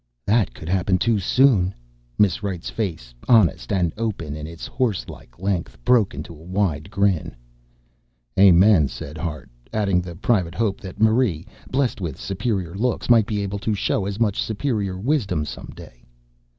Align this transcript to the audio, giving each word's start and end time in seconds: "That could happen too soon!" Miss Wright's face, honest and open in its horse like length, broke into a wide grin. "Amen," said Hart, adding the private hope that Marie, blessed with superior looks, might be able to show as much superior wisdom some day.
"That 0.25 0.55
could 0.55 0.67
happen 0.67 0.97
too 0.97 1.19
soon!" 1.19 1.75
Miss 2.17 2.41
Wright's 2.41 2.71
face, 2.71 3.13
honest 3.29 3.71
and 3.71 3.93
open 3.97 4.35
in 4.35 4.47
its 4.47 4.65
horse 4.65 5.07
like 5.07 5.37
length, 5.37 5.77
broke 5.85 6.15
into 6.15 6.33
a 6.33 6.41
wide 6.43 6.89
grin. 6.89 7.35
"Amen," 8.35 8.87
said 8.87 9.15
Hart, 9.15 9.47
adding 9.71 10.01
the 10.01 10.15
private 10.15 10.55
hope 10.55 10.81
that 10.81 10.99
Marie, 10.99 11.45
blessed 11.69 12.01
with 12.01 12.19
superior 12.19 12.73
looks, 12.73 13.11
might 13.11 13.27
be 13.27 13.43
able 13.43 13.59
to 13.59 13.75
show 13.75 14.07
as 14.07 14.19
much 14.19 14.41
superior 14.41 14.97
wisdom 14.97 15.45
some 15.45 15.69
day. 15.75 16.03